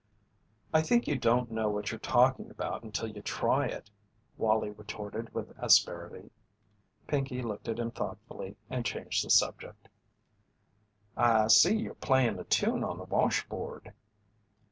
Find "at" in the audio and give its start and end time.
7.67-7.77